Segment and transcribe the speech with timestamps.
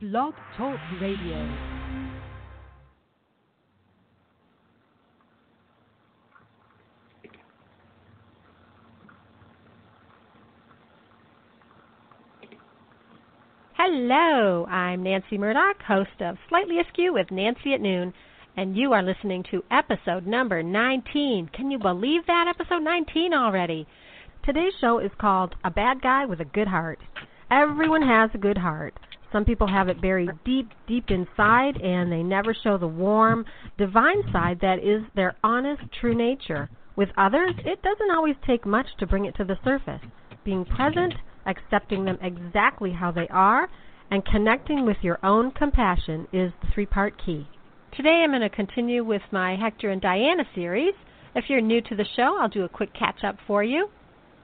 [0.00, 1.58] Blog Talk Radio.
[13.76, 18.14] Hello, I'm Nancy Murdoch, host of Slightly Askew with Nancy at Noon,
[18.56, 21.50] and you are listening to episode number 19.
[21.52, 22.46] Can you believe that?
[22.48, 23.88] Episode 19 already.
[24.44, 27.00] Today's show is called A Bad Guy with a Good Heart.
[27.50, 28.94] Everyone has a good heart.
[29.30, 33.44] Some people have it buried deep, deep inside, and they never show the warm,
[33.76, 36.70] divine side that is their honest, true nature.
[36.96, 40.00] With others, it doesn't always take much to bring it to the surface.
[40.44, 43.68] Being present, accepting them exactly how they are,
[44.10, 47.46] and connecting with your own compassion is the three part key.
[47.94, 50.94] Today I'm going to continue with my Hector and Dianna series.
[51.34, 53.88] If you're new to the show, I'll do a quick catch up for you.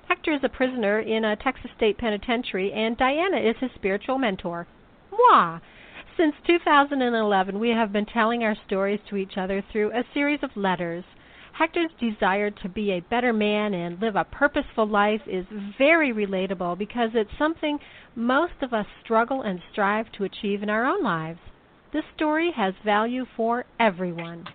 [0.09, 4.67] Hector is a prisoner in a Texas state penitentiary, and Dianna is his spiritual mentor.
[5.17, 5.61] Moi!
[6.17, 10.57] Since 2011, we have been telling our stories to each other through a series of
[10.57, 11.05] letters.
[11.53, 15.47] Hector's desire to be a better man and live a purposeful life is
[15.79, 17.79] very relatable because it's something
[18.17, 21.39] most of us struggle and strive to achieve in our own lives.
[21.93, 24.49] This story has value for everyone.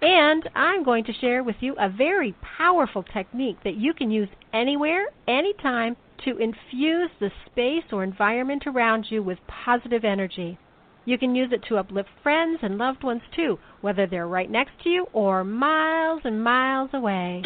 [0.00, 4.28] And I'm going to share with you a very powerful technique that you can use
[4.52, 10.58] anywhere, anytime, to infuse the space or environment around you with positive energy.
[11.04, 14.72] You can use it to uplift friends and loved ones too, whether they're right next
[14.84, 17.42] to you or miles and miles away.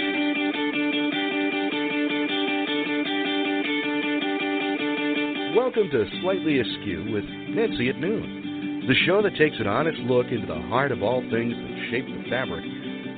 [5.56, 10.26] Welcome to Slightly Askew with Nancy at Noon, the show that takes an honest look
[10.26, 12.64] into the heart of all things that shape the fabric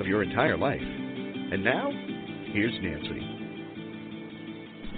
[0.00, 0.80] of your entire life.
[0.80, 1.90] And now,
[2.52, 3.47] here's Nancy.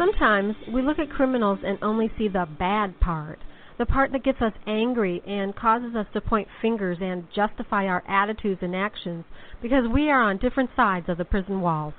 [0.01, 3.39] Sometimes we look at criminals and only see the bad part
[3.81, 8.05] the part that gets us angry and causes us to point fingers and justify our
[8.07, 9.25] attitudes and actions
[9.63, 11.95] because we are on different sides of the prison walls.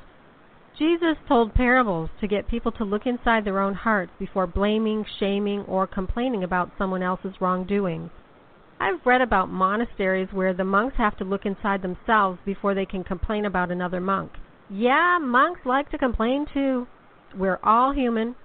[0.77, 5.61] Jesus told parables to get people to look inside their own hearts before blaming, shaming,
[5.61, 8.11] or complaining about someone else's wrongdoings.
[8.79, 13.03] I've read about monasteries where the monks have to look inside themselves before they can
[13.03, 14.33] complain about another monk.
[14.69, 16.85] Yeah, monks like to complain too.
[17.35, 18.35] We're all human.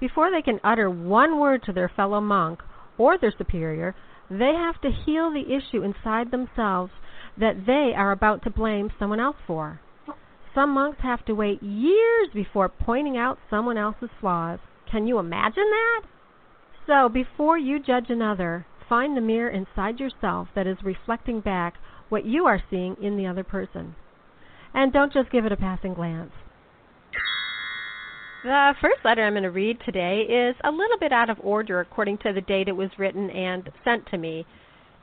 [0.00, 2.60] Before they can utter one word to their fellow monk,
[2.96, 3.94] or their superior,
[4.30, 6.92] they have to heal the issue inside themselves
[7.38, 9.80] that they are about to blame someone else for.
[10.54, 14.58] Some monks have to wait years before pointing out someone else's flaws.
[14.90, 16.02] Can you imagine that?
[16.86, 21.74] So, before you judge another, find the mirror inside yourself that is reflecting back
[22.08, 23.94] what you are seeing in the other person.
[24.74, 26.32] And don't just give it a passing glance.
[28.44, 31.80] The first letter I'm going to read today is a little bit out of order
[31.80, 34.46] according to the date it was written and sent to me,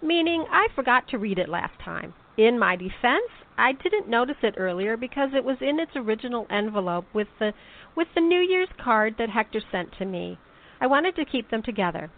[0.02, 2.14] meaning I forgot to read it last time.
[2.38, 7.08] In my defense, I didn't notice it earlier because it was in its original envelope
[7.14, 7.54] with the
[7.94, 10.38] with the New Year's card that Hector sent to me.
[10.80, 12.10] I wanted to keep them together.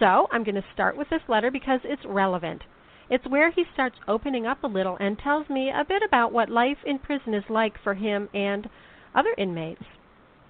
[0.00, 2.62] So, I'm going to start with this letter because it's relevant.
[3.08, 6.50] It's where he starts opening up a little and tells me a bit about what
[6.50, 8.68] life in prison is like for him and
[9.14, 9.84] other inmates.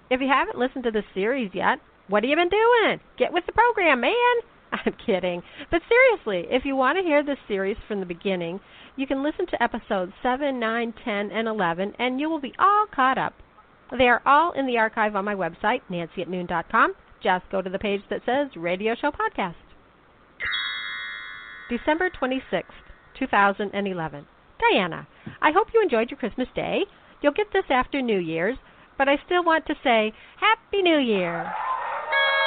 [0.09, 2.99] If you haven't listened to the series yet, what have you been doing?
[3.17, 4.35] Get with the program, man.
[4.71, 5.41] I'm kidding.
[5.71, 8.59] But seriously, if you want to hear this series from the beginning,
[8.95, 12.85] you can listen to episodes 7, 9, 10, and 11, and you will be all
[12.93, 13.33] caught up.
[13.97, 16.93] They are all in the archive on my website, nancyatnoon.com.
[17.23, 19.55] Just go to the page that says Radio Show Podcast.
[21.69, 22.63] December 26th,
[23.17, 24.25] 2011.
[24.61, 25.07] Dianna,
[25.41, 26.81] I hope you enjoyed your Christmas day.
[27.21, 28.57] You'll get this after New Year's,
[28.97, 31.51] but I still want to say Happy New Year.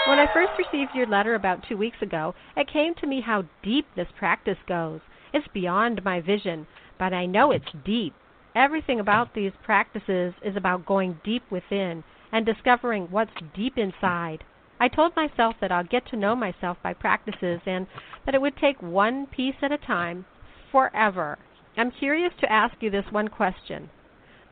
[0.06, 3.44] When I first received your letter about two weeks ago, it came to me how
[3.62, 5.00] deep this practice goes.
[5.34, 6.66] It's beyond my vision,
[6.98, 8.14] but I know it's deep.
[8.54, 14.44] Everything about these practices is about going deep within and discovering what's deep inside.
[14.81, 17.87] I told myself that I'll get to know myself by practices and
[18.25, 20.25] that it would take one piece at a time
[20.72, 21.38] forever.
[21.76, 23.90] I'm curious to ask you this one question.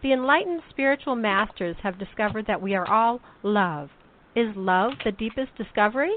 [0.07, 3.91] The enlightened spiritual masters have discovered that we are all love.
[4.37, 6.15] Is love the deepest discovery?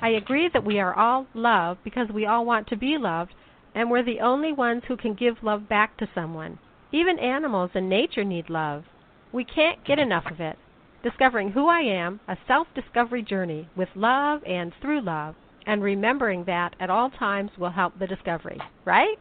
[0.00, 3.34] I agree that we are all love because we all want to be loved,
[3.74, 6.60] and we're the only ones who can give love back to someone.
[6.90, 8.84] Even animals and nature need love.
[9.32, 10.56] We can't get enough of it.
[11.02, 15.34] Discovering who I am, a self discovery journey with love and through love,
[15.66, 19.18] and remembering that at all times will help the discovery, right?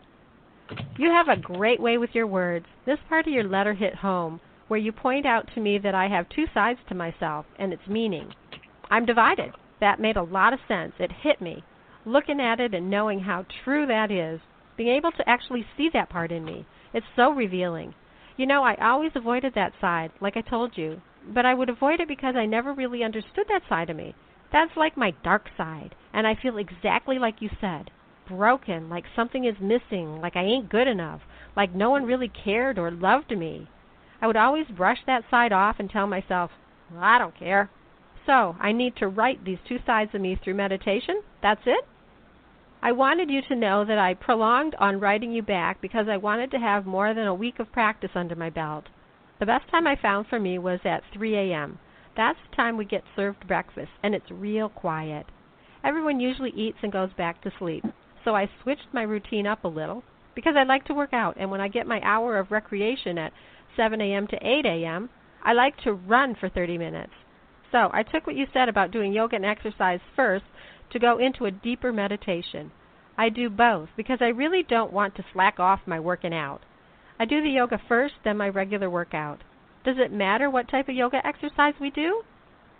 [0.97, 2.65] You have a great way with your words.
[2.85, 6.07] This part of your letter hit home, where you point out to me that I
[6.07, 8.33] have two sides to myself and its meaning.
[8.89, 9.53] I'm divided.
[9.79, 10.93] That made a lot of sense.
[10.99, 11.63] It hit me.
[12.05, 14.39] looking at it and knowing how true that is,
[14.75, 16.65] being able to actually see that part in me.
[16.93, 17.93] It's so revealing.
[18.37, 21.01] You know, I always avoided that side, like I told you,
[21.33, 24.15] but I would avoid it because I never really understood that side of me.
[24.51, 27.91] That's like my dark side, and I feel exactly like you said
[28.27, 31.21] broken, like something is missing, like I ain't good enough,
[31.55, 33.67] like no one really cared or loved me.
[34.21, 36.51] I would always brush that side off and tell myself,
[36.91, 37.69] well, I don't care.
[38.25, 41.21] So, I need to write these two sides of me through meditation.
[41.41, 41.85] That's it.
[42.81, 46.51] I wanted you to know that I prolonged on writing you back because I wanted
[46.51, 48.85] to have more than a week of practice under my belt.
[49.39, 51.79] The best time I found for me was at 3 a.m.
[52.15, 55.27] That's the time we get served breakfast, and it's real quiet.
[55.83, 57.85] Everyone usually eats and goes back to sleep,
[58.27, 60.03] so I switched my routine up a little
[60.35, 63.31] because I like to work out, and when I get my hour of recreation at
[63.77, 64.27] 7 a.m.
[64.27, 65.09] to 8 a.m.,
[65.41, 67.13] I like to run for 30 minutes.
[67.71, 70.43] So I took what you said about doing yoga and exercise first
[70.91, 72.71] to go into a deeper meditation.
[73.17, 76.59] I do both because I really don't want to slack off my working out.
[77.17, 79.41] I do the yoga first, then my regular workout.
[79.85, 82.23] Does it matter what type of yoga exercise we do?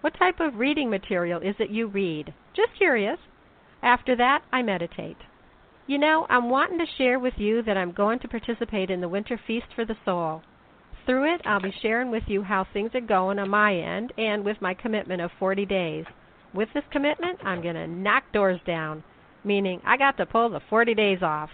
[0.02, 2.34] What type of reading material is it you read?
[2.54, 3.20] Just curious.
[3.82, 5.16] After that, I meditate.
[5.88, 9.08] You know, I'm wanting to share with you that I'm going to participate in the
[9.08, 10.42] Winter Feast for the Soul.
[11.06, 14.44] Through it, I'll be sharing with you how things are going on my end and
[14.44, 16.04] with my commitment of 40 days.
[16.54, 19.02] With this commitment, I'm going to knock doors down,
[19.46, 21.52] meaning I got to pull the 40 days off.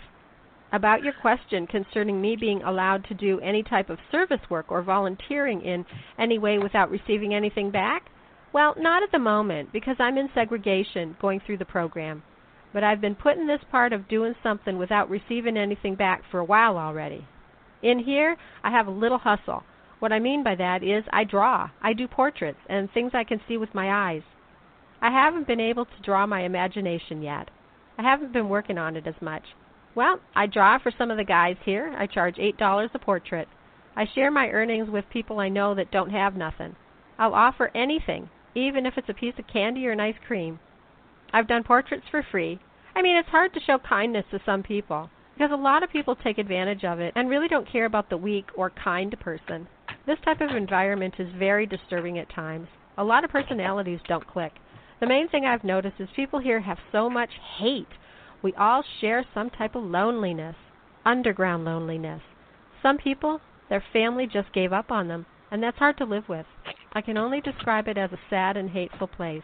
[0.72, 4.82] About your question concerning me being allowed to do any type of service work or
[4.82, 5.86] volunteering in
[6.18, 8.10] any way without receiving anything back,
[8.52, 12.24] well, not at the moment because I'm in segregation going through the program.
[12.74, 16.40] But I've been put in this part of doing something without receiving anything back for
[16.40, 17.28] a while already.
[17.82, 19.64] In here, I have a little hustle.
[20.00, 21.70] What I mean by that is I draw.
[21.82, 24.24] I do portraits and things I can see with my eyes.
[25.02, 27.52] I haven't been able to draw my imagination yet.
[27.98, 29.44] I haven't been working on it as much.
[29.96, 31.94] Well, I draw for some of the guys here.
[31.98, 33.48] I charge $8 a portrait.
[33.96, 36.76] I share my earnings with people I know that don't have nothing.
[37.20, 40.60] I'll offer anything, even if it's a piece of candy or an ice cream.
[41.34, 42.60] I've done portraits for free.
[42.96, 46.16] I mean, it's hard to show kindness to some people because a lot of people
[46.16, 49.68] take advantage of it and really don't care about the weak or kind person.
[50.06, 52.68] This type of environment is very disturbing at times.
[53.00, 54.54] A lot of personalities don't click.
[55.00, 57.88] The main thing I've noticed is people here have so much hate.
[58.44, 60.56] We all share some type of loneliness,
[61.04, 62.22] underground loneliness.
[62.84, 66.46] Some people, their family just gave up on them, and that's hard to live with.
[66.94, 69.42] I can only describe it as a sad and hateful place.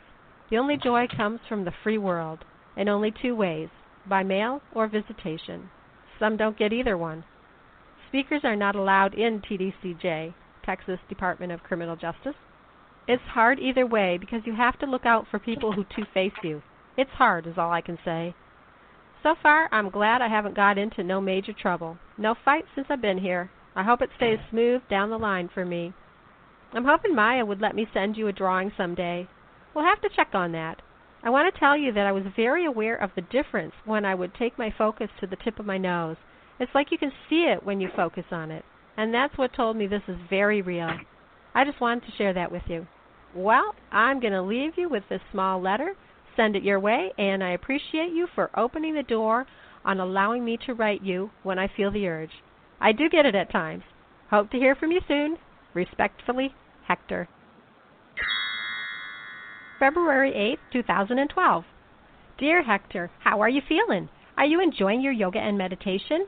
[0.50, 2.44] The only joy comes from the free world,
[2.75, 3.69] in only two ways
[4.07, 5.69] by mail or visitation.
[6.18, 7.24] Some don't get either one.
[8.07, 10.34] Speakers are not allowed in TDCJ,
[10.66, 12.36] Texas Department of Criminal Justice.
[13.07, 16.34] It's hard either way because you have to look out for people who two face
[16.44, 16.62] you.
[16.98, 18.34] It's hard, is all I can say.
[19.22, 21.98] So far, I'm glad I haven't got into no major trouble.
[22.18, 23.51] No fight since I've been here.
[23.75, 25.94] I hope it stays smooth down the line for me.
[26.74, 29.28] I'm hoping Maya would let me send you a drawing someday.
[29.79, 30.81] We'll have to check on that.
[31.23, 34.13] I want to tell you that I was very aware of the difference when I
[34.13, 36.17] would take my focus to the tip of my nose.
[36.59, 38.65] It's like you can see it when you focus on it.
[38.97, 40.89] And that's what told me this is very real.
[41.55, 42.87] I just wanted to share that with you.
[43.33, 45.93] Well, I'm going to leave you with this small letter.
[46.35, 49.48] Send it your way, and I appreciate you for opening the door
[49.86, 52.43] on allowing me to write you when I feel the urge.
[52.81, 53.83] I do get it at times.
[54.29, 55.38] Hope to hear from you soon.
[55.74, 56.53] Respectfully,
[56.86, 57.29] Hector.
[59.79, 61.63] February 8, 2012.
[62.38, 64.09] Dear Hector, how are you feeling?
[64.36, 66.27] Are you enjoying your yoga and meditation?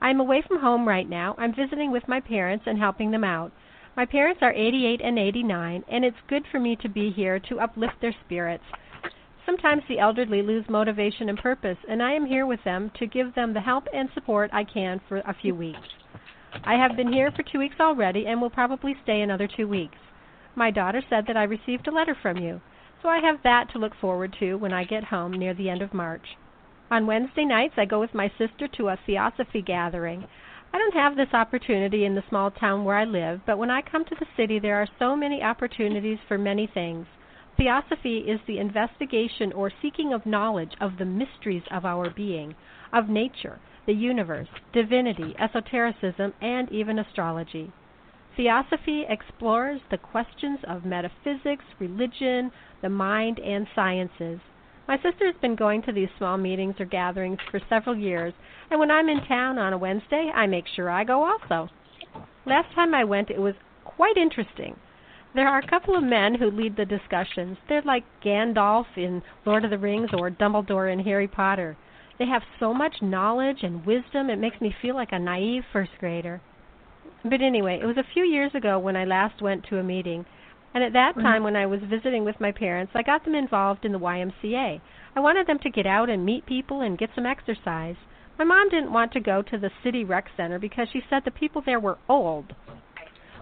[0.00, 1.36] I'm away from home right now.
[1.38, 3.52] I'm visiting with my parents and helping them out.
[3.96, 7.60] My parents are 88 and 89, and it's good for me to be here to
[7.60, 8.64] uplift their spirits.
[9.46, 13.32] Sometimes the elderly lose motivation and purpose, and I am here with them to give
[13.36, 15.86] them the help and support I can for a few weeks.
[16.64, 19.98] I have been here for two weeks already and will probably stay another two weeks.
[20.56, 22.60] My daughter said that I received a letter from you
[23.02, 25.82] so I have that to look forward to when I get home near the end
[25.82, 26.36] of March.
[26.90, 30.26] On Wednesday nights, I go with my sister to a theosophy gathering.
[30.72, 33.82] I don't have this opportunity in the small town where I live, but when I
[33.82, 37.06] come to the city, there are so many opportunities for many things.
[37.56, 42.54] Theosophy is the investigation or seeking of knowledge of the mysteries of our being,
[42.92, 47.72] of nature, the universe, divinity, esotericism, and even astrology.
[48.38, 52.52] Theosophy explores the questions of metaphysics, religion,
[52.82, 54.38] the mind, and sciences.
[54.86, 58.32] My sister has been going to these small meetings or gatherings for several years,
[58.70, 61.68] and when I'm in town on a Wednesday, I make sure I go also.
[62.46, 64.76] Last time I went, it was quite interesting.
[65.34, 67.58] There are a couple of men who lead the discussions.
[67.68, 71.76] They're like Gandalf in Lord of the Rings or Dumbledore in Harry Potter.
[72.20, 75.90] They have so much knowledge and wisdom, it makes me feel like a naive first
[75.98, 76.40] grader.
[77.24, 80.24] But anyway, it was a few years ago when I last went to a meeting.
[80.74, 81.22] And at that mm-hmm.
[81.22, 84.80] time, when I was visiting with my parents, I got them involved in the YMCA.
[85.16, 87.96] I wanted them to get out and meet people and get some exercise.
[88.38, 91.32] My mom didn't want to go to the city rec center because she said the
[91.32, 92.54] people there were old.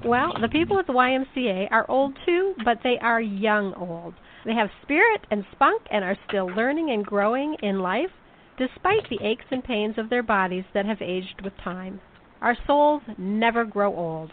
[0.05, 4.15] Well, the people at the YMCA are old too, but they are young old.
[4.45, 8.11] They have spirit and spunk and are still learning and growing in life
[8.57, 12.01] despite the aches and pains of their bodies that have aged with time.
[12.41, 14.33] Our souls never grow old.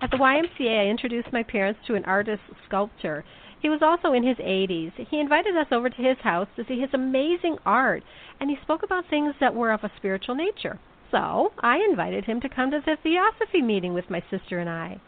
[0.00, 3.24] At the YMCA, I introduced my parents to an artist sculptor.
[3.60, 4.92] He was also in his 80s.
[5.08, 8.02] He invited us over to his house to see his amazing art,
[8.40, 10.78] and he spoke about things that were of a spiritual nature.
[11.10, 15.00] So, I invited him to come to the Theosophy meeting with my sister and I.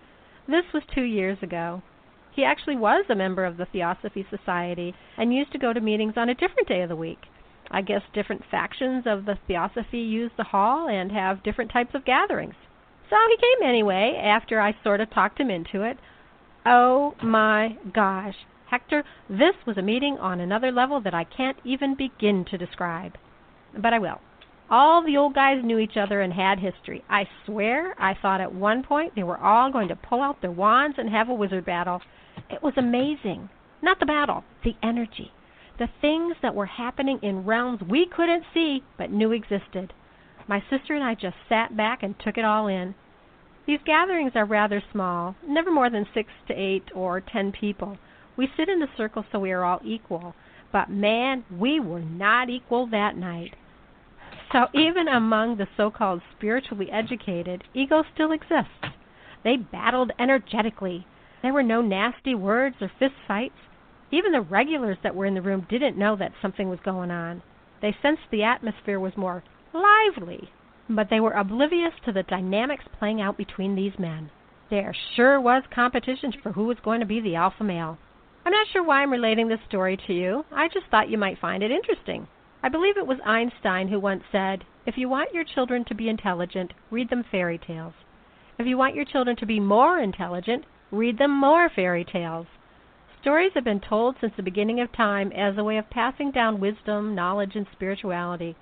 [0.47, 1.83] This was two years ago.
[2.33, 6.14] He actually was a member of the Theosophy Society and used to go to meetings
[6.17, 7.21] on a different day of the week.
[7.71, 12.04] I guess different factions of the Theosophy use the hall and have different types of
[12.04, 12.54] gatherings.
[13.09, 15.99] So he came anyway, after I sort of talked him into it.
[16.64, 18.37] Oh my gosh.
[18.71, 23.19] Hector, this was a meeting on another level that I can't even begin to describe.
[23.76, 24.21] But I will.
[24.71, 27.04] All the old guys knew each other and had history.
[27.11, 30.50] I swear I thought at one point they were all going to pull out their
[30.50, 32.00] wands and have a wizard battle.
[32.49, 33.50] It was amazing.
[33.83, 35.31] Not the battle, the energy.
[35.79, 39.93] The things that were happening in realms we couldn't see but knew existed.
[40.47, 42.95] My sister and I just sat back and took it all in.
[43.67, 47.97] These gatherings are rather small, never more than six to eight or ten people.
[48.37, 50.35] We sit in a circle so we are all equal,
[50.73, 53.55] but man, we were not equal that night.
[54.52, 58.97] So even among the so called spiritually educated, ego still exists.
[59.45, 61.07] They battled energetically.
[61.41, 63.55] There were no nasty words or fist fights.
[64.12, 67.42] Even the regulars that were in the room didn't know that something was going on.
[67.81, 69.42] They sensed the atmosphere was more
[69.73, 70.50] lively
[70.88, 74.31] but they were oblivious to the dynamics playing out between these men.
[74.69, 77.99] There sure was competition for who was going to be the alpha male.
[78.45, 80.45] I'm not sure why I'm relating this story to you.
[80.50, 82.26] I just thought you might find it interesting.
[82.62, 86.09] I believe it was Einstein who once said, If you want your children to be
[86.09, 87.95] intelligent, read them fairy tales.
[88.59, 92.47] If you want your children to be more intelligent, read them more fairy tales.
[93.23, 96.59] Stories have been told since the beginning of time as a way of passing down
[96.59, 98.57] wisdom, knowledge, and spirituality.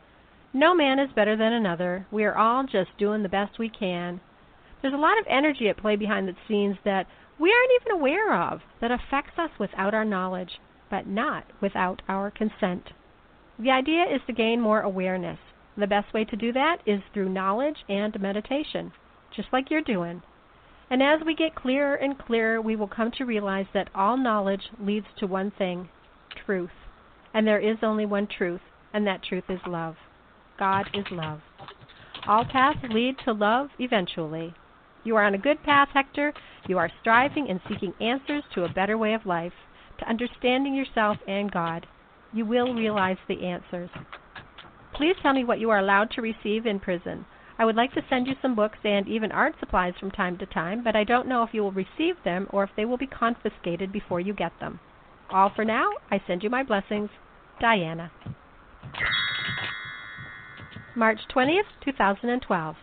[0.53, 2.07] No man is better than another.
[2.11, 4.21] We are all just doing the best we can.
[4.83, 7.07] There's a lot of energy at play behind the scenes that
[7.39, 12.31] we aren't even aware of that affects us without our knowledge, but not without our
[12.31, 12.91] consent.
[13.59, 15.39] The idea is to gain more awareness.
[15.75, 18.93] The best way to do that is through knowledge and meditation,
[19.35, 20.21] just like you're doing.
[20.91, 24.63] And as we get clearer and clearer, we will come to realize that all knowledge
[24.81, 25.89] leads to one thing
[26.45, 26.71] truth.
[27.33, 28.61] And there is only one truth,
[28.93, 29.95] and that truth is love.
[30.59, 31.41] God is love.
[32.27, 34.53] All paths lead to love eventually.
[35.05, 36.35] You are on a good path, Hector.
[36.67, 39.53] You are striving and seeking answers to a better way of life,
[39.99, 41.87] to understanding yourself and God.
[42.33, 43.91] You will realize the answers.
[44.95, 47.25] Please tell me what you are allowed to receive in prison.
[47.61, 50.47] I would like to send you some books and even art supplies from time to
[50.47, 53.07] time, but I don't know if you will receive them or if they will be
[53.07, 54.81] confiscated before you get them.
[55.29, 57.11] All for now, I send you my blessings.
[57.63, 58.11] Dianna.
[60.97, 62.77] March 20th, 2012.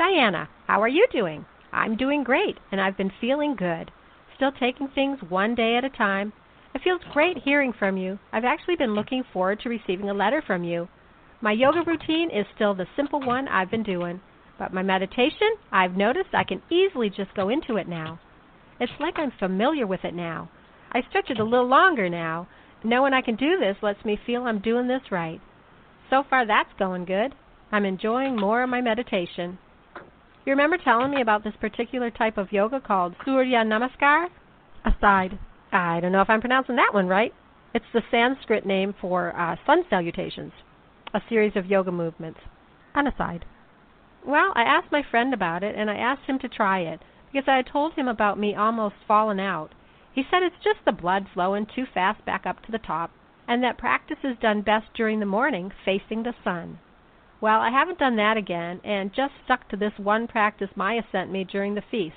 [0.00, 1.44] Dianna, how are you doing?
[1.70, 3.90] I'm doing great, and I've been feeling good.
[4.36, 6.32] Still taking things one day at a time.
[6.74, 8.18] It feels great hearing from you.
[8.32, 10.88] I've actually been looking forward to receiving a letter from you.
[11.42, 14.20] My yoga routine is still the simple one I've been doing,
[14.60, 18.20] but my meditation, I've noticed I can easily just go into it now.
[18.78, 20.48] It's like I'm familiar with it now.
[20.92, 22.46] I stretch it a little longer now.
[22.84, 25.40] Knowing I can do this lets me feel I'm doing this right.
[26.10, 27.34] So far, that's going good.
[27.72, 29.58] I'm enjoying more of my meditation.
[30.44, 34.28] You remember telling me about this particular type of yoga called Surya Namaskar?
[34.84, 35.40] Aside.
[35.72, 37.34] I don't know if I'm pronouncing that one right.
[37.74, 40.52] It's the Sanskrit name for uh, sun salutations,
[41.14, 42.40] a series of yoga movements.
[42.94, 43.44] An aside.
[44.26, 47.00] Well, I asked my friend about it, and I asked him to try it
[47.32, 49.74] because I had told him about me almost falling out.
[50.14, 53.10] He said it's just the blood flowing too fast back up to the top,
[53.48, 56.78] and that practice is done best during the morning facing the sun.
[57.40, 61.32] Well, I haven't done that again, and just stuck to this one practice Maya sent
[61.32, 62.16] me during the feast.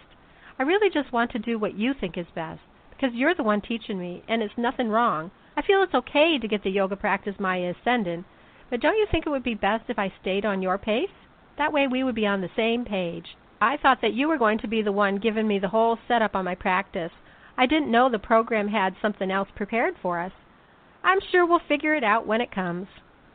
[0.60, 2.62] I really just want to do what you think is best,
[2.92, 5.32] because you're the one teaching me, and it's nothing wrong.
[5.58, 8.26] I feel it's okay to get the yoga practice Maya is sending,
[8.70, 11.10] but don't you think it would be best if I stayed on your pace?
[11.58, 13.38] That way we would be on the same page.
[13.62, 16.36] I thought that you were going to be the one giving me the whole setup
[16.36, 17.12] on my practice.
[17.58, 20.34] I didn't know the program had something else prepared for us.
[21.04, 22.88] I'm sure we'll figure it out when it comes.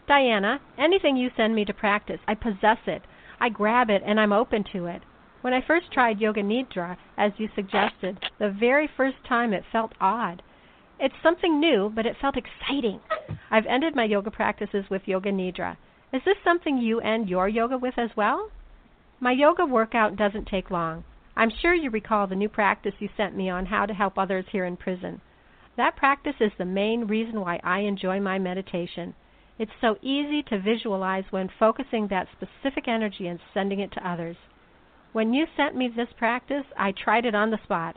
[0.09, 3.03] Dianna, anything you send me to practice, I possess it.
[3.41, 5.03] I grab it and I'm open to it.
[5.41, 9.93] When I first tried Yoga Nidra, as you suggested, the very first time it felt
[10.01, 10.43] odd.
[11.03, 13.01] It's something new, but it felt exciting.
[13.51, 15.79] I've ended my yoga practices with Yoga Nidra.
[16.13, 18.51] Is this something you end your yoga with as well?
[19.19, 21.05] My yoga workout doesn't take long.
[21.35, 24.45] I'm sure you recall the new practice you sent me on how to help others
[24.53, 25.23] here in prison.
[25.79, 29.15] That practice is the main reason why I enjoy my meditation.
[29.59, 34.37] It's so easy to visualize when focusing that specific energy and sending it to others.
[35.13, 37.97] When you sent me this practice, I tried it on the spot,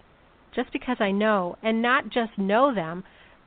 [0.55, 3.03] just because I know, and not just know them,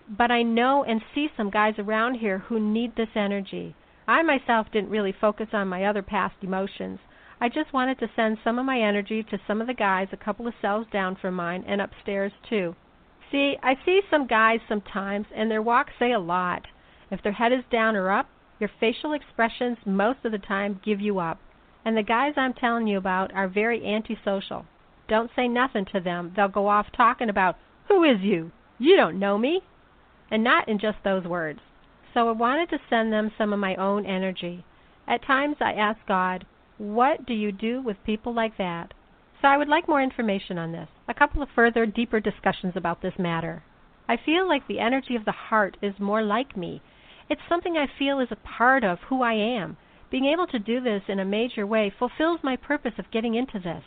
[0.08, 3.74] but I know and see some guys around here who need this energy.
[4.06, 7.00] I myself didn't really focus on my other past emotions.
[7.40, 10.16] I just wanted to send some of my energy to some of the guys a
[10.16, 12.74] couple of cells down from mine and upstairs too.
[13.30, 16.66] See, I see some guys sometimes and their walks say a lot.
[17.10, 21.00] If their head is down or up, your facial expressions most of the time give
[21.00, 21.38] you up.
[21.84, 24.64] And the guys I'm telling you about are very antisocial.
[25.08, 26.32] Don't say nothing to them.
[26.34, 27.56] They'll go off talking about,
[27.88, 28.50] Who is you?
[28.78, 29.62] You don't know me.
[30.30, 31.60] And not in just those words.
[32.12, 34.64] So I wanted to send them some of my own energy.
[35.06, 36.46] At times I ask God,
[36.78, 38.94] What do you do with people like that?
[39.40, 43.02] So I would like more information on this, a couple of further, deeper discussions about
[43.02, 43.62] this matter.
[44.08, 46.80] I feel like the energy of the heart is more like me.
[47.28, 49.76] It's something I feel is a part of who I am.
[50.10, 53.58] Being able to do this in a major way fulfills my purpose of getting into
[53.58, 53.82] this.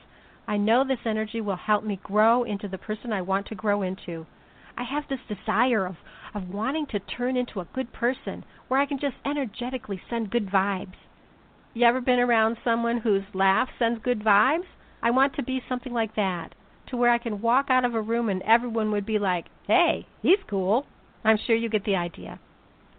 [0.49, 3.83] I know this energy will help me grow into the person I want to grow
[3.83, 4.25] into.
[4.75, 5.97] I have this desire of,
[6.33, 10.49] of wanting to turn into a good person where I can just energetically send good
[10.49, 10.95] vibes.
[11.75, 14.65] You ever been around someone whose laugh sends good vibes?
[15.03, 16.55] I want to be something like that,
[16.87, 20.07] to where I can walk out of a room and everyone would be like, hey,
[20.23, 20.87] he's cool.
[21.23, 22.39] I'm sure you get the idea.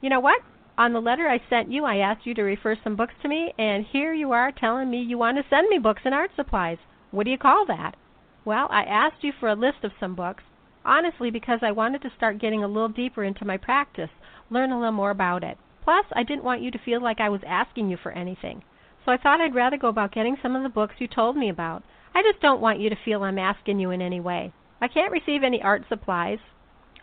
[0.01, 0.41] You know what?
[0.79, 3.53] On the letter I sent you, I asked you to refer some books to me,
[3.59, 6.79] and here you are telling me you want to send me books and art supplies.
[7.11, 7.97] What do you call that?
[8.45, 10.45] Well, I asked you for a list of some books,
[10.85, 14.11] honestly because I wanted to start getting a little deeper into my practice,
[14.49, 15.59] learn a little more about it.
[15.83, 18.63] Plus, I didn't want you to feel like I was asking you for anything.
[19.05, 21.49] So I thought I'd rather go about getting some of the books you told me
[21.49, 21.83] about.
[22.15, 24.53] I just don't want you to feel I'm asking you in any way.
[24.81, 26.39] I can't receive any art supplies,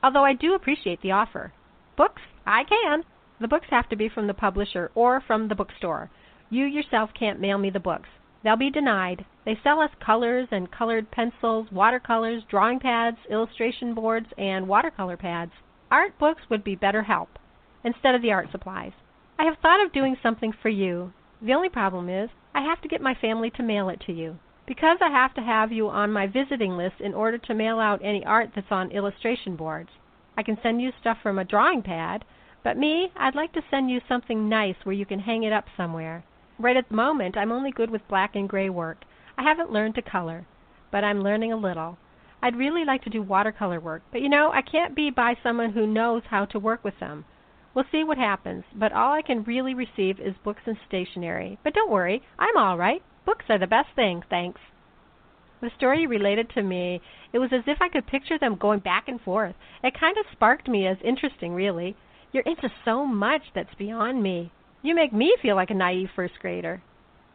[0.04, 1.54] although I do appreciate the offer.
[1.96, 2.22] Books?
[2.46, 3.04] I can.
[3.40, 6.10] The books have to be from the publisher or from the bookstore.
[6.50, 8.10] You yourself can't mail me the books.
[8.44, 9.26] They'll be denied.
[9.46, 15.52] They sell us colors and colored pencils, watercolors, drawing pads, illustration boards, and watercolor pads.
[15.90, 17.40] Art books would be better help
[17.84, 18.92] instead of the art supplies.
[19.40, 21.14] I have thought of doing something for you.
[21.42, 24.38] The only problem is I have to get my family to mail it to you.
[24.66, 28.02] Because I have to have you on my visiting list in order to mail out
[28.04, 29.90] any art that's on illustration boards.
[30.36, 32.26] I can send you stuff from a drawing pad,
[32.64, 35.66] but me, I'd like to send you something nice where you can hang it up
[35.78, 36.24] somewhere.
[36.60, 39.04] Right at the moment, I'm only good with black and gray work.
[39.38, 40.48] I haven't learned to color,
[40.92, 42.00] but I'm learning a little.
[42.42, 45.74] I'd really like to do watercolor work, but you know, I can't be by someone
[45.74, 47.26] who knows how to work with them.
[47.76, 51.60] We'll see what happens, but all I can really receive is books and stationery.
[51.64, 53.04] But don't worry, I'm all right.
[53.24, 54.60] Books are the best thing, thanks.
[55.62, 57.02] The story related to me,
[57.34, 59.56] it was as if I could picture them going back and forth.
[59.84, 61.96] It kind of sparked me as interesting, really.
[62.32, 64.52] You're into so much that's beyond me.
[64.88, 66.82] You make me feel like a naive first grader.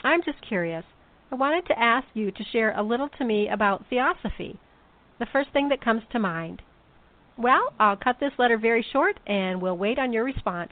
[0.03, 0.87] I'm just curious.
[1.31, 4.59] I wanted to ask you to share a little to me about theosophy.
[5.19, 6.63] The first thing that comes to mind.
[7.37, 10.71] Well, I'll cut this letter very short and we'll wait on your response.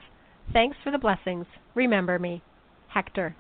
[0.55, 1.45] Thanks for the blessings.
[1.75, 2.43] Remember me.
[2.89, 3.37] Hector.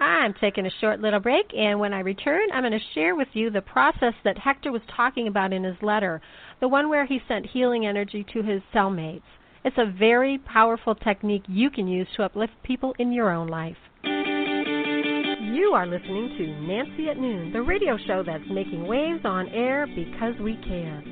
[0.00, 3.28] I'm taking a short little break, and when I return, I'm going to share with
[3.34, 6.20] you the process that Hector was talking about in his letter,
[6.60, 9.22] the one where he sent healing energy to his cellmates.
[9.64, 13.76] It's a very powerful technique you can use to uplift people in your own life.
[14.04, 19.86] You are listening to Nancy at Noon, the radio show that's making waves on air
[19.86, 21.02] because we care.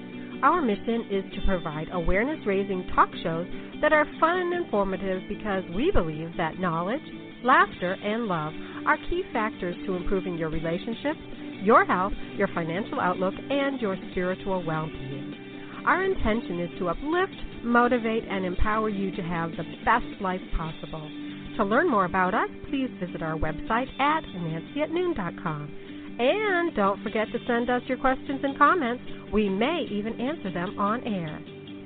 [0.44, 3.46] Our mission is to provide awareness raising talk shows
[3.80, 7.02] that are fun and informative because we believe that knowledge,
[7.42, 8.52] laughter, and love
[8.86, 11.18] are key factors to improving your relationships,
[11.62, 15.82] your health, your financial outlook, and your spiritual well being.
[15.86, 17.34] Our intention is to uplift,
[17.66, 21.10] motivate, and empower you to have the best life possible.
[21.56, 25.72] To learn more about us, please visit our website at nancyatnoon.com.
[26.18, 29.02] And don't forget to send us your questions and comments.
[29.32, 31.40] We may even answer them on air.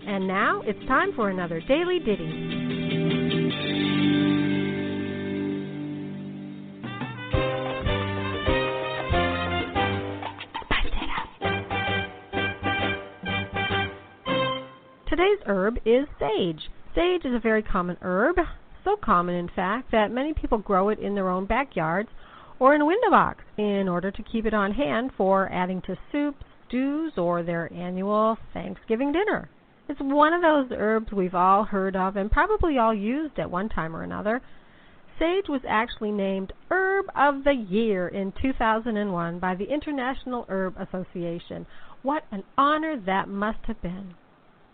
[0.07, 2.60] And now it's time for another Daily Ditty.
[15.21, 16.71] Today's herb is sage.
[16.95, 18.37] Sage is a very common herb,
[18.85, 22.09] so common in fact that many people grow it in their own backyards
[22.59, 25.99] or in a window box in order to keep it on hand for adding to
[26.11, 29.51] soups, stews, or their annual Thanksgiving dinner.
[29.91, 33.69] It's one of those herbs we've all heard of and probably all used at one
[33.69, 34.41] time or another.
[35.19, 41.67] Sage was actually named Herb of the Year in 2001 by the International Herb Association.
[42.01, 44.15] What an honor that must have been.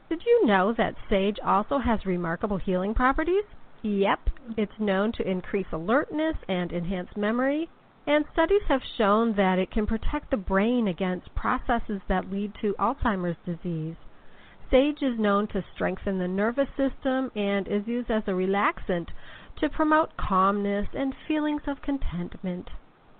[0.08, 3.44] Did you know that sage also has remarkable healing properties?
[3.82, 7.68] Yep, it's known to increase alertness and enhance memory,
[8.06, 12.76] and studies have shown that it can protect the brain against processes that lead to
[12.78, 13.96] Alzheimer's disease.
[14.70, 19.08] Sage is known to strengthen the nervous system and is used as a relaxant
[19.56, 22.70] to promote calmness and feelings of contentment.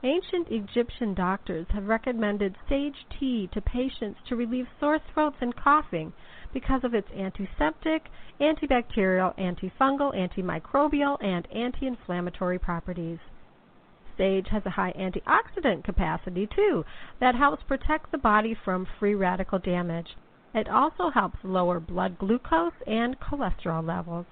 [0.07, 6.13] Ancient Egyptian doctors have recommended sage tea to patients to relieve sore throats and coughing
[6.53, 8.09] because of its antiseptic,
[8.41, 13.19] antibacterial, antifungal, antimicrobial, and anti inflammatory properties.
[14.17, 16.85] Sage has a high antioxidant capacity, too,
[17.19, 20.17] that helps protect the body from free radical damage.
[20.55, 24.27] It also helps lower blood glucose and cholesterol levels,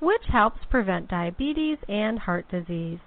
[0.00, 3.00] which helps prevent diabetes and heart disease.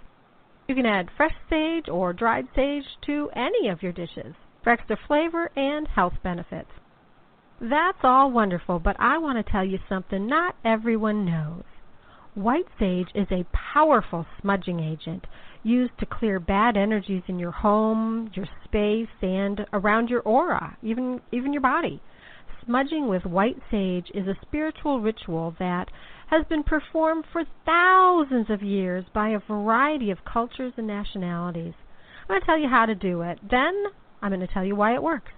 [0.68, 4.98] You can add fresh sage or dried sage to any of your dishes for extra
[5.08, 6.72] flavor and health benefits.
[7.62, 11.64] That's all wonderful, but I want to tell you something not everyone knows.
[12.36, 15.26] White sage is a powerful smudging agent
[15.64, 21.22] used to clear bad energies in your home, your space, and around your aura, even
[21.32, 22.02] even your body.
[22.64, 25.90] Smudging with white sage is a spiritual ritual that
[26.28, 31.74] has been performed for thousands of years by a variety of cultures and nationalities.
[32.22, 33.40] I'm going to tell you how to do it.
[33.50, 33.86] Then
[34.22, 35.32] I'm going to tell you why it works.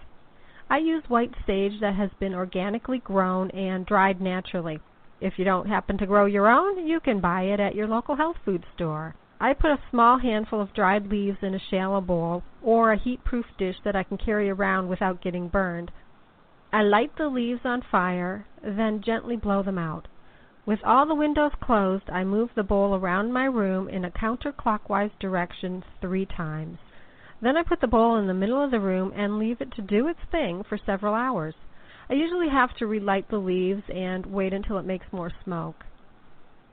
[0.69, 4.79] I use white sage that has been organically grown and dried naturally.
[5.21, 8.15] If you don't happen to grow your own, you can buy it at your local
[8.15, 9.15] health food store.
[9.39, 13.23] I put a small handful of dried leaves in a shallow bowl or a heat
[13.23, 15.91] proof dish that I can carry around without getting burned.
[16.71, 20.07] I light the leaves on fire, then gently blow them out.
[20.69, 25.09] With all the windows closed, I move the bowl around my room in a counterclockwise
[25.19, 26.77] direction three times.
[27.41, 29.81] Then I put the bowl in the middle of the room and leave it to
[29.81, 31.55] do its thing for several hours.
[32.07, 35.85] I usually have to relight the leaves and wait until it makes more smoke.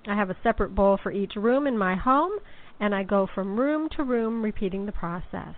[0.07, 2.33] I have a separate bowl for each room in my home,
[2.79, 5.55] and I go from room to room repeating the process.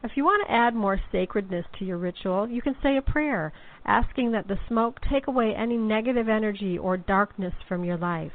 [0.00, 3.52] If you want to add more sacredness to your ritual, you can say a prayer
[3.84, 8.32] asking that the smoke take away any negative energy or darkness from your life.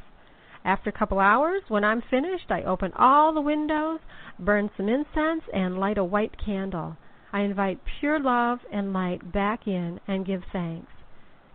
[0.65, 4.01] After a couple hours, when I'm finished, I open all the windows,
[4.39, 6.97] burn some incense, and light a white candle.
[7.31, 10.91] I invite pure love and light back in and give thanks.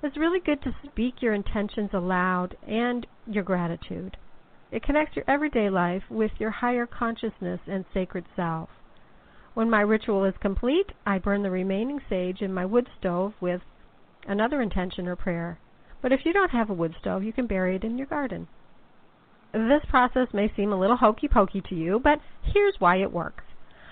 [0.02, 4.16] It's really good to speak your intentions aloud and your gratitude.
[4.70, 8.70] It connects your everyday life with your higher consciousness and sacred self.
[9.54, 13.62] When my ritual is complete, I burn the remaining sage in my wood stove with
[14.26, 15.58] another intention or prayer.
[16.00, 18.46] But if you don't have a wood stove, you can bury it in your garden.
[19.52, 23.44] This process may seem a little hokey pokey to you, but here's why it works.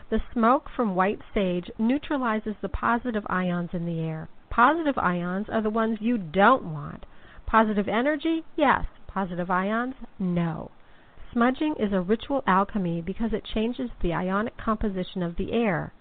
[0.08, 4.28] The smoke from white sage neutralizes the positive ions in the air.
[4.50, 7.06] Positive ions are the ones you don't want.
[7.46, 8.84] Positive energy, yes.
[9.08, 10.70] Positive ions, no.
[11.36, 15.92] Smudging is a ritual alchemy because it changes the ionic composition of the air.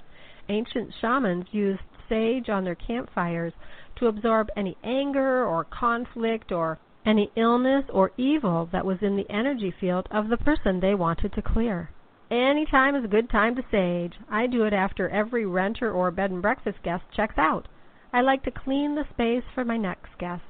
[0.48, 3.52] Ancient shamans used sage on their campfires
[3.98, 9.30] to absorb any anger or conflict or any illness or evil that was in the
[9.30, 11.89] energy field of the person they wanted to clear.
[12.32, 14.13] Any time is a good time to sage.
[14.32, 17.67] I do it after every renter or bed and breakfast guest checks out.
[18.13, 20.45] I like to clean the space for my next guests.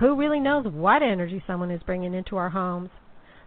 [0.00, 2.90] Who really knows what energy someone is bringing into our homes?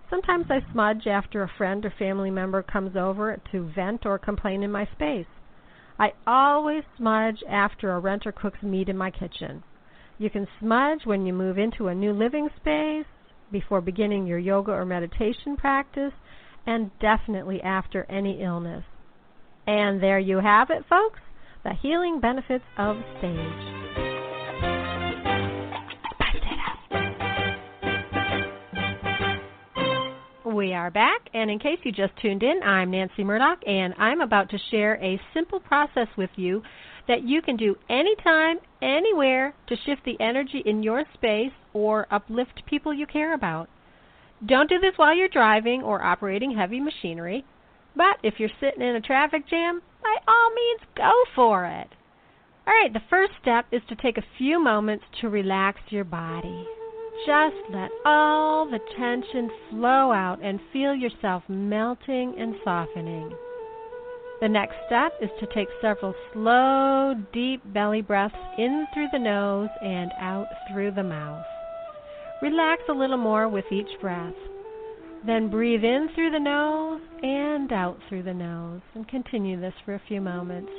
[0.09, 4.63] Sometimes I smudge after a friend or family member comes over to vent or complain
[4.63, 5.25] in my space.
[5.97, 9.63] I always smudge after a renter cooks meat in my kitchen.
[10.17, 13.05] You can smudge when you move into a new living space,
[13.51, 16.13] before beginning your yoga or meditation practice,
[16.65, 18.83] and definitely after any illness.
[19.67, 21.19] And there you have it, folks
[21.65, 24.04] the healing benefits of sage.
[30.55, 34.21] We are back, and in case you just tuned in, I'm Nancy Murdoch, and I'm
[34.21, 36.63] about to share a simple process with you
[37.09, 42.65] that you can do anytime, anywhere to shift the energy in your space or uplift
[42.65, 43.67] people you care about.
[44.45, 47.43] Don't do this while you're driving or operating heavy machinery,
[47.93, 51.89] but if you're sitting in a traffic jam, by all means go for it.
[52.65, 56.65] All right, the first step is to take a few moments to relax your body.
[57.25, 63.32] Just let all the tension flow out and feel yourself melting and softening.
[64.41, 69.69] The next step is to take several slow, deep belly breaths in through the nose
[69.82, 71.45] and out through the mouth.
[72.41, 74.36] Relax a little more with each breath.
[75.25, 79.95] Then breathe in through the nose and out through the nose, and continue this for
[79.95, 80.71] a few moments.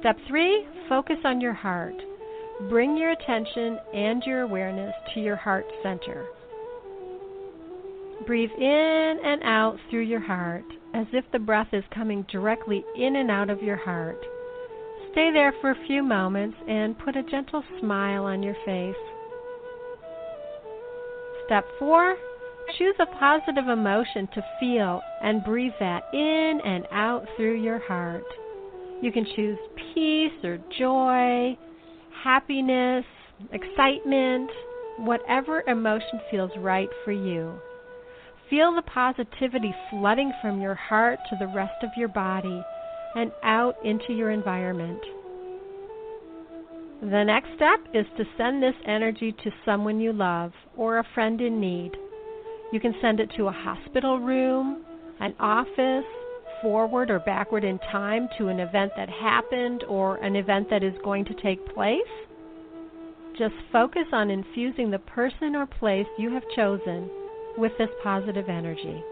[0.00, 1.94] Step three focus on your heart.
[2.68, 6.26] Bring your attention and your awareness to your heart center.
[8.26, 13.16] Breathe in and out through your heart as if the breath is coming directly in
[13.16, 14.18] and out of your heart.
[15.12, 18.94] Stay there for a few moments and put a gentle smile on your face.
[21.46, 22.16] Step 4
[22.78, 28.24] Choose a positive emotion to feel and breathe that in and out through your heart.
[29.02, 29.58] You can choose
[29.94, 31.56] peace or joy,
[32.22, 33.04] happiness,
[33.52, 34.50] excitement,
[34.98, 37.54] whatever emotion feels right for you.
[38.48, 42.62] Feel the positivity flooding from your heart to the rest of your body
[43.14, 45.00] and out into your environment.
[47.00, 51.40] The next step is to send this energy to someone you love or a friend
[51.40, 51.92] in need.
[52.72, 54.84] You can send it to a hospital room,
[55.18, 56.04] an office,
[56.62, 60.94] forward or backward in time to an event that happened or an event that is
[61.04, 62.00] going to take place.
[63.38, 67.08] Just focus on infusing the person or place you have chosen
[67.56, 69.02] with this positive energy.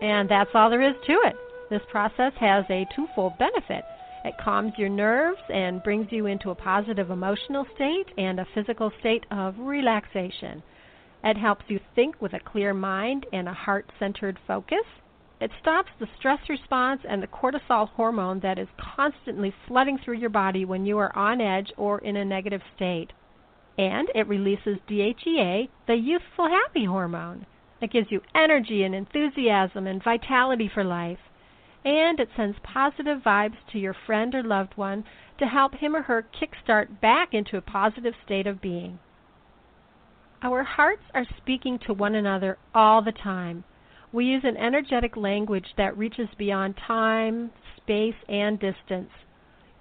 [0.00, 1.36] And that's all there is to it.
[1.70, 3.84] This process has a twofold benefit.
[4.24, 8.92] It calms your nerves and brings you into a positive emotional state and a physical
[9.00, 10.62] state of relaxation.
[11.24, 14.84] It helps you think with a clear mind and a heart centered focus.
[15.40, 20.30] It stops the stress response and the cortisol hormone that is constantly flooding through your
[20.30, 23.12] body when you are on edge or in a negative state.
[23.78, 27.46] And it releases DHEA, the youthful happy hormone.
[27.80, 31.18] It gives you energy and enthusiasm and vitality for life.
[31.84, 35.04] And it sends positive vibes to your friend or loved one
[35.38, 39.00] to help him or her kickstart back into a positive state of being.
[40.44, 43.62] Our hearts are speaking to one another all the time.
[44.12, 49.10] We use an energetic language that reaches beyond time, space, and distance.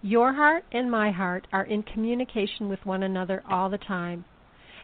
[0.03, 4.23] Your heart and my heart are in communication with one another all the time.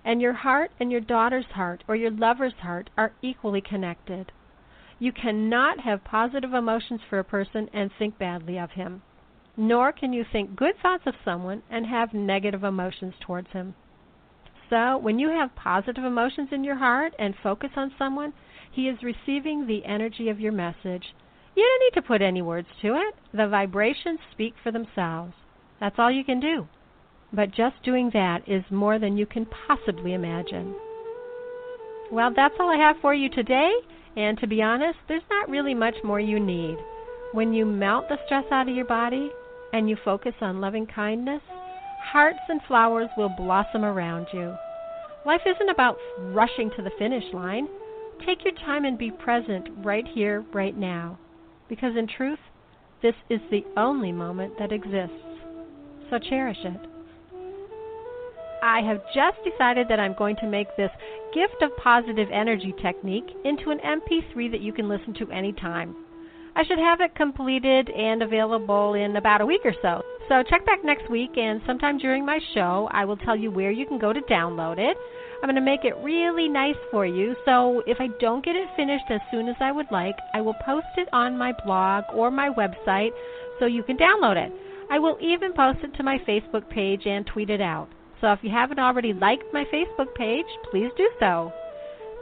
[0.03, 4.31] And your heart and your daughter's heart or your lover's heart are equally connected.
[4.97, 9.03] You cannot have positive emotions for a person and think badly of him.
[9.55, 13.75] Nor can you think good thoughts of someone and have negative emotions towards him.
[14.69, 18.33] So, when you have positive emotions in your heart and focus on someone,
[18.71, 21.13] he is receiving the energy of your message.
[21.55, 23.15] You don't need to put any words to it.
[23.33, 25.33] The vibrations speak for themselves.
[25.79, 26.67] That's all you can do.
[27.33, 30.75] But just doing that is more than you can possibly imagine.
[32.11, 33.71] Well, that's all I have for you today.
[34.15, 36.77] And to be honest, there's not really much more you need.
[37.33, 39.29] When you melt the stress out of your body
[39.73, 41.41] and you focus on loving kindness,
[42.11, 44.55] Hearts and flowers will blossom around you.
[45.25, 47.67] Life isn't about rushing to the finish line.
[48.25, 51.19] Take your time and be present right here, right now.
[51.67, 52.39] Because in truth,
[53.01, 55.15] this is the only moment that exists.
[56.09, 56.79] So cherish it.
[58.63, 60.91] I have just decided that I'm going to make this
[61.33, 65.93] gift of positive energy technique into an MP3 that you can listen to anytime.
[66.57, 70.01] I should have it completed and available in about a week or so.
[70.27, 73.69] So check back next week, and sometime during my show, I will tell you where
[73.69, 74.97] you can go to download it.
[75.35, 78.67] I'm going to make it really nice for you, so if I don't get it
[78.75, 82.31] finished as soon as I would like, I will post it on my blog or
[82.31, 83.11] my website
[83.59, 84.51] so you can download it.
[84.89, 87.87] I will even post it to my Facebook page and tweet it out.
[88.19, 91.53] So if you haven't already liked my Facebook page, please do so.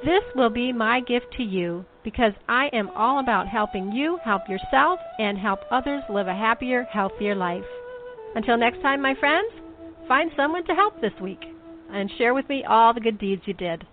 [0.03, 4.47] This will be my gift to you because I am all about helping you help
[4.47, 7.65] yourself and help others live a happier, healthier life.
[8.35, 9.51] Until next time, my friends,
[10.07, 11.43] find someone to help this week
[11.91, 13.83] and share with me all the good deeds you did.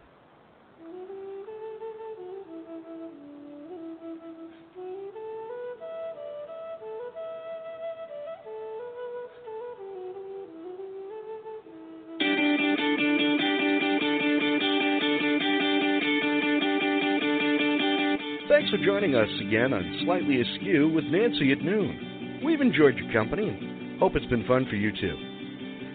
[18.52, 22.42] Thanks for joining us again on Slightly Askew with Nancy at noon.
[22.44, 25.16] We've enjoyed your company and hope it's been fun for you too.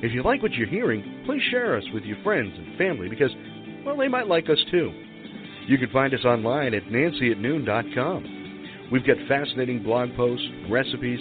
[0.02, 3.30] If you like what you're hearing, please share us with your friends and family because,
[3.86, 4.92] well, they might like us too.
[5.68, 8.90] You can find us online at nancyatnoon.com.
[8.92, 11.20] We've got fascinating blog posts, recipes,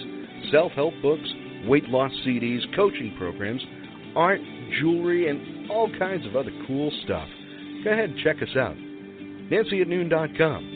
[0.50, 1.28] self help books,
[1.66, 3.60] weight loss CDs, coaching programs,
[4.16, 4.40] art,
[4.80, 7.28] jewelry, and all kinds of other cool stuff.
[7.84, 8.76] Go ahead and check us out.
[9.50, 10.75] NancyAtNoon.com.